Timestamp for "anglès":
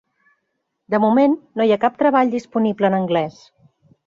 3.03-3.39